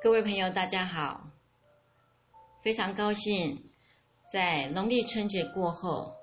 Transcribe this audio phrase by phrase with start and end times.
[0.00, 1.28] 各位朋友，大家好！
[2.62, 3.68] 非常高兴
[4.32, 6.14] 在农历春节过后，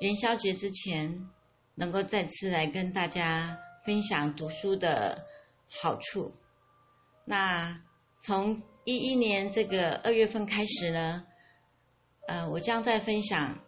[0.00, 1.28] 元宵节之前，
[1.74, 5.26] 能够再次来跟大家分享读书的
[5.68, 6.34] 好处。
[7.26, 7.82] 那
[8.20, 11.26] 从一一年这个二月份开始呢，
[12.26, 13.58] 呃，我将在分享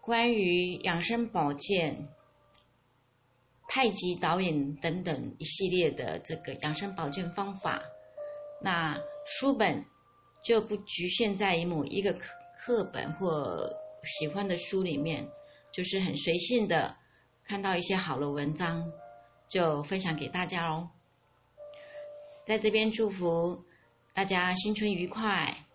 [0.00, 2.08] 关于养生保健。
[3.72, 7.80] 太极导引等等一系列的这个养生保健方法，
[8.62, 9.84] 那书本
[10.44, 12.26] 就不局限在于某一个课
[12.58, 13.70] 课本或
[14.18, 15.28] 喜欢的书里面，
[15.72, 16.96] 就是很随性的
[17.44, 18.92] 看到一些好的文章
[19.48, 20.90] 就分享给大家哦。
[22.46, 23.64] 在这边祝福
[24.14, 25.66] 大家新春愉快。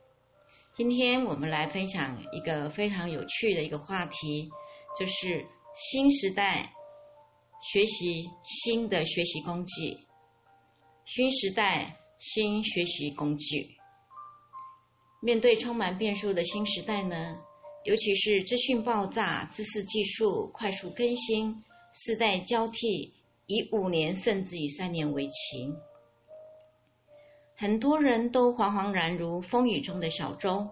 [0.73, 4.49] 今天我们来分享一个非常有趣的一个话题，
[4.99, 6.71] 就是新时代。
[7.61, 10.05] 学习新的学习工具，
[11.05, 13.75] 新时代新学习工具。
[15.21, 17.37] 面对充满变数的新时代呢，
[17.83, 21.63] 尤其是资讯爆炸、知识技术快速更新、
[21.93, 23.13] 世代交替，
[23.47, 25.73] 以五年甚至以三年为期，
[27.55, 30.69] 很多人都惶惶然如风雨中的小舟，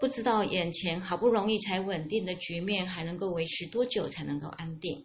[0.00, 5.04] 不知道眼前好不容易才稳定的局面还能够维持多久才能够安定。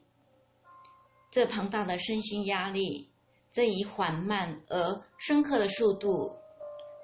[1.32, 3.10] 这庞大的身心压力，
[3.54, 6.36] 正以缓慢而深刻的速度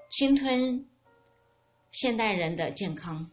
[0.10, 0.88] 侵吞
[1.92, 3.30] 现代人的健康。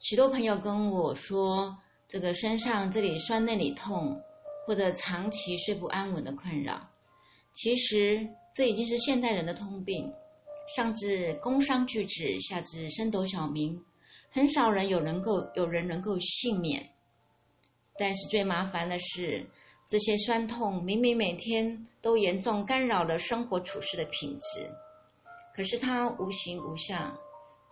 [0.00, 4.20] 许多朋友跟我说，这个身上这里酸那里痛，
[4.66, 6.90] 或者长期睡不安稳的困扰。
[7.52, 10.12] 其实这已经是现代人的通病，
[10.74, 13.80] 上至工商巨子，下至升斗小民，
[14.32, 16.90] 很少人有能够有人能够幸免。
[17.96, 19.46] 但是最麻烦的是。
[19.86, 24.68] 这些酸痛明明每天都严重干扰了生活处事的品质，
[25.54, 27.16] 可是它无形无相，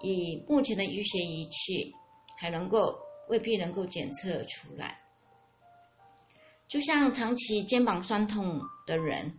[0.03, 1.93] 以目前的医学仪器
[2.39, 2.97] 还能够
[3.29, 5.01] 未必能够检测出来。
[6.69, 9.39] 就像长期肩膀酸痛的人，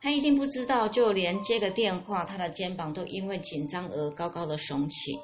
[0.00, 5.18] 他一定不知道，就连接个电话，他的肩膀都因为紧张而高高的耸起。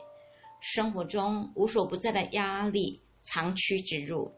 [0.61, 4.31] 生活中无所不在的压力长驱直入，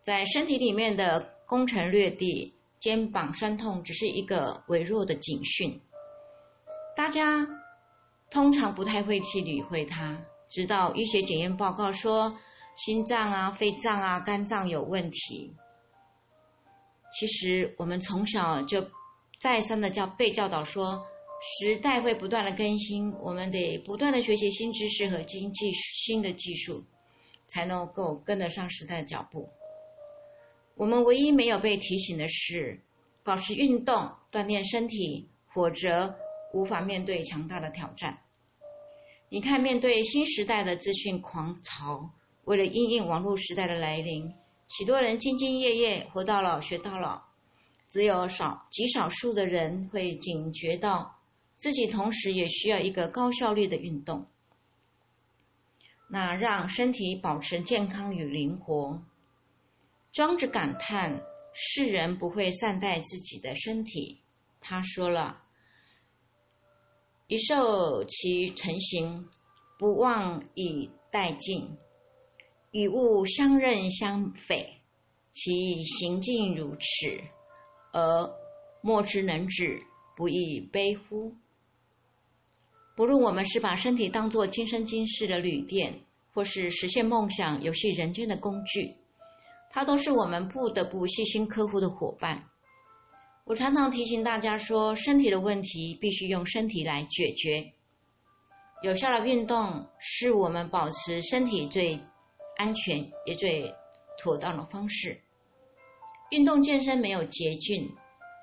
[0.00, 1.30] 在身体里面的。
[1.52, 5.78] 攻城略地，肩膀酸痛只是一个微弱的警讯。
[6.96, 7.46] 大家
[8.30, 10.18] 通常不太会去理会它，
[10.48, 12.34] 直到医学检验报告说
[12.74, 15.54] 心脏啊、肺脏啊、肝脏有问题。
[17.12, 18.82] 其实我们从小就
[19.38, 21.04] 再三的教被教导说，
[21.60, 26.82] 时代会不断的更新，我们得不断的学习新知识和经济新的技术，
[27.46, 29.50] 才能够跟得上时代的脚步。
[30.74, 32.80] 我们唯一没有被提醒的是，
[33.22, 36.14] 保持运动、锻炼身体，否则
[36.52, 38.18] 无法面对强大的挑战。
[39.28, 42.10] 你看，面对新时代的资讯狂潮，
[42.44, 44.32] 为了应应网络时代的来临，
[44.68, 47.22] 许多人兢兢业业，活到老学到老。
[47.88, 51.18] 只有少极少数的人会警觉到
[51.54, 54.26] 自己，同时也需要一个高效率的运动，
[56.08, 59.02] 那让身体保持健康与灵活。
[60.12, 61.22] 庄子感叹
[61.54, 64.20] 世人不会善待自己的身体。
[64.60, 65.42] 他说了
[67.28, 69.26] ：“一受其成形，
[69.78, 71.78] 不忘以待尽；
[72.72, 74.82] 与物相刃相匪，
[75.30, 77.18] 其行径如此，
[77.92, 78.30] 而
[78.82, 79.82] 莫之能止，
[80.14, 81.34] 不亦悲乎？”
[82.94, 86.00] 不论我们是把身体当作今生今世的旅店，
[86.34, 88.94] 或是实现梦想、游戏人间的工具。
[89.74, 92.44] 它都是我们不得不细心呵护的伙伴。
[93.44, 97.72] 我常常提醒大家说，身体的问题必须用身体来解决。
[98.82, 101.98] 有效的运动是我们保持身体最
[102.58, 103.74] 安全也最
[104.18, 105.18] 妥当的方式。
[106.30, 107.90] 运动健身没有捷径，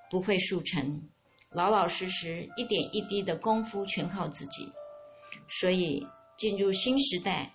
[0.09, 1.01] 不会速成，
[1.51, 4.72] 老老实实一点一滴的功夫全靠自己。
[5.47, 6.05] 所以
[6.37, 7.53] 进入新时代，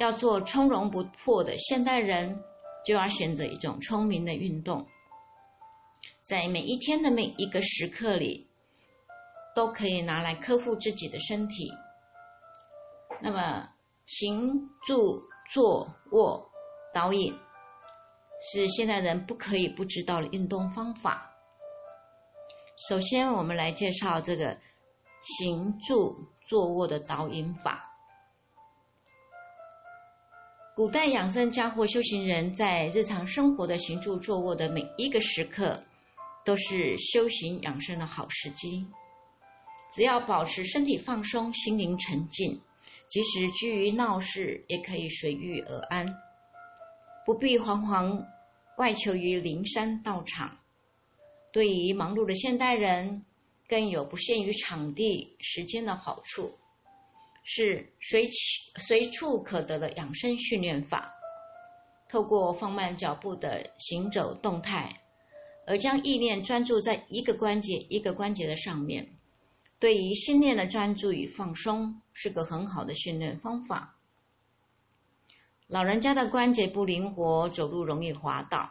[0.00, 2.42] 要做从容不迫的现代人。
[2.84, 4.86] 就要选择一种聪明的运动，
[6.22, 8.48] 在每一天的每一个时刻里，
[9.54, 11.70] 都可以拿来呵护自己的身体。
[13.20, 13.68] 那么，
[14.06, 15.22] 行、住、
[15.52, 16.50] 坐、卧、
[16.94, 17.36] 导引，
[18.40, 21.34] 是现代人不可以不知道的运动方法。
[22.88, 24.56] 首先，我们来介绍这个
[25.20, 26.16] 行、住、
[26.46, 27.87] 坐、卧的导引法。
[30.78, 35.82] 古代养生家或修行人在日常生活的行住坐卧的每一个时刻，
[36.44, 38.86] 都是修行养生的好时机。
[39.92, 42.60] 只要保持身体放松、心灵沉静，
[43.08, 46.06] 即使居于闹市，也可以随遇而安，
[47.26, 48.24] 不必惶惶
[48.76, 50.58] 外求于灵山道场。
[51.50, 53.24] 对于忙碌的现代人，
[53.66, 56.56] 更有不限于场地、时间的好处，
[57.50, 58.28] 是随
[58.76, 61.10] 随处可得的养生训练法。
[62.06, 65.00] 透过放慢脚步的行走动态，
[65.66, 69.08] 而将意念专注在一个关节一个关节的上面，
[69.78, 73.96] 对于心念的专注与放松，是个很好的训练方法。
[75.68, 78.70] 老人家的关节不灵活，走路容易滑倒。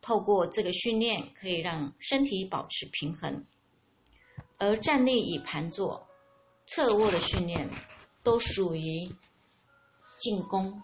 [0.00, 3.44] 透过这个训练，可以让身体保持平衡。
[4.58, 6.08] 而站立与盘坐、
[6.66, 7.68] 侧卧的训练，
[8.26, 9.08] 都属于
[10.18, 10.82] 进攻。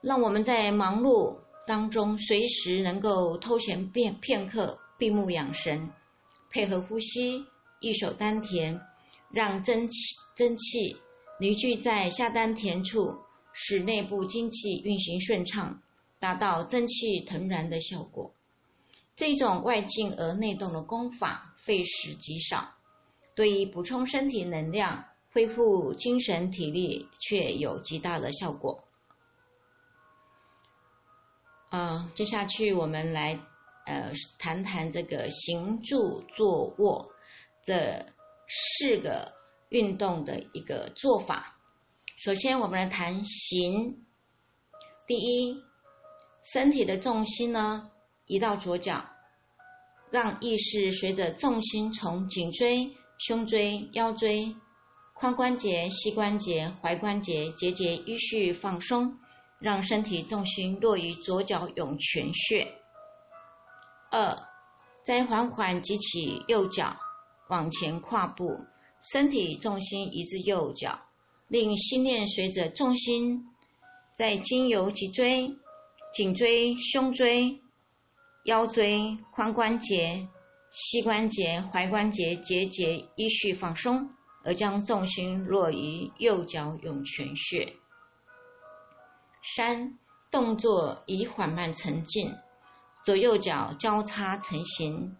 [0.00, 1.36] 让我们在忙碌
[1.66, 5.90] 当中，随时能够偷闲片片刻，闭目养神，
[6.48, 7.44] 配合呼吸，
[7.80, 8.80] 一手丹田，
[9.30, 9.98] 让真气
[10.34, 10.96] 真气
[11.38, 13.14] 凝聚在下丹田处，
[13.52, 15.82] 使内部精气运行顺畅，
[16.18, 18.32] 达到真气腾然的效果。
[19.14, 22.72] 这种外静而内动的功法，费时极少，
[23.34, 28.84] 对于补充身体能量、恢复精神体力，却有极大的效果。
[31.70, 33.38] 呃，接下去我们来
[33.86, 37.10] 呃谈谈这个行、住、坐、卧
[37.62, 38.06] 这
[38.48, 39.30] 四个
[39.68, 41.58] 运动的一个做法。
[42.16, 44.02] 首先，我们来谈行。
[45.06, 45.62] 第一，
[46.42, 47.90] 身体的重心呢
[48.26, 49.04] 移到左脚，
[50.10, 54.56] 让意识随着重心从颈椎、胸椎、腰椎、
[55.20, 59.18] 髋关节、膝关节、踝关节节节依序放松。
[59.60, 62.64] 让身体重心落于左脚涌泉穴。
[64.08, 64.38] 二，
[65.04, 66.96] 再缓缓举起右脚，
[67.48, 68.56] 往前跨步，
[69.02, 70.96] 身体重心移至右脚，
[71.48, 73.48] 令心念随着重心，
[74.12, 75.52] 在经由脊椎、
[76.14, 77.60] 颈椎、胸椎、
[78.44, 80.28] 腰椎、髋关节、
[80.70, 84.08] 膝关节、踝关节节节依序放松，
[84.44, 87.76] 而将重心落于右脚涌泉穴。
[89.42, 89.98] 三
[90.30, 92.36] 动作以缓慢沉静，
[93.02, 95.16] 左右脚交叉成形，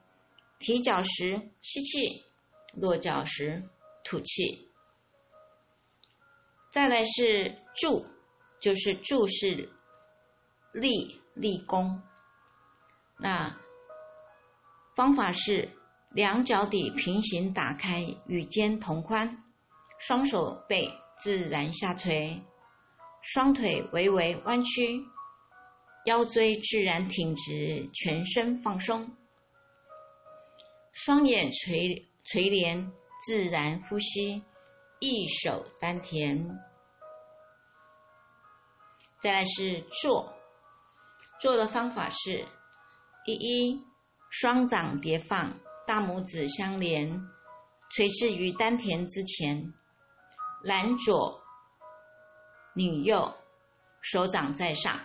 [0.58, 2.24] 提脚时吸气，
[2.74, 3.68] 落脚时
[4.04, 4.68] 吐气。
[6.70, 8.06] 再来是注，
[8.60, 9.70] 就是注是
[10.72, 12.02] 立立功。
[13.16, 13.58] 那
[14.94, 15.70] 方法是
[16.18, 19.44] 两脚底平行打开，与肩同宽，
[20.00, 22.42] 双手背自然下垂。
[23.22, 25.00] 双腿微微弯曲，
[26.06, 29.16] 腰椎自然挺直，全身放松。
[30.92, 32.90] 双眼垂垂帘，
[33.24, 34.42] 自然呼吸，
[34.98, 36.58] 一手丹田。
[39.20, 40.34] 再来是坐，
[41.40, 42.44] 坐的方法是：
[43.24, 43.80] 第一，
[44.30, 47.18] 双掌叠放，大拇指相连，
[47.88, 49.72] 垂直于丹田之前，
[50.62, 51.42] 男左。
[52.74, 53.34] 女右，
[54.02, 55.00] 手掌在上。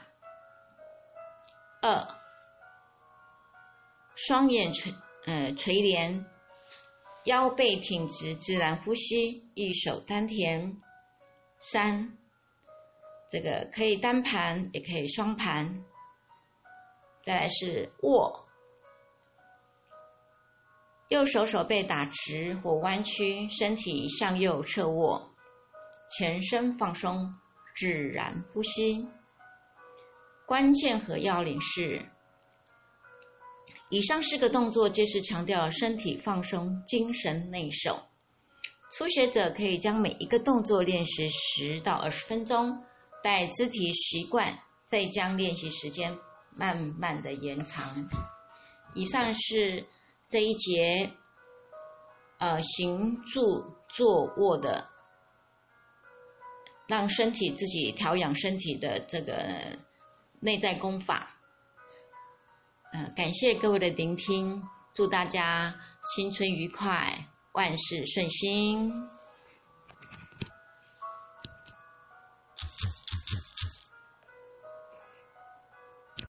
[1.81, 2.05] 二，
[4.15, 4.93] 双眼垂
[5.25, 6.25] 呃垂帘，
[7.23, 10.81] 腰背挺直，自然呼吸，一手丹田。
[11.59, 12.17] 三，
[13.29, 15.85] 这个可以单盘，也可以双盘。
[17.21, 18.42] 再来是握，
[21.13, 25.31] 右手手背打直或弯曲，身体向右侧卧，
[26.17, 27.35] 全身放松。
[27.75, 29.07] 自然呼吸，
[30.47, 32.03] 关键和要领是：
[33.89, 38.01] 以上四个动作皆是强调身体放松、精神内守。
[38.91, 42.83] 初学者可以将每一个动作练习十到二十分钟，
[43.23, 46.17] 待肢体习惯，再将练习时间
[46.55, 48.09] 慢慢的延长。
[48.95, 49.85] 以上是
[50.33, 51.11] 这一节
[52.39, 54.89] 呃行、住、坐、卧的。
[56.87, 59.77] 让身体自己调养身体的这个
[60.39, 61.37] 内在功法，
[62.93, 64.61] 嗯，感谢各位的聆听，
[64.95, 65.73] 祝大家
[66.15, 68.91] 新春愉快，万事顺心。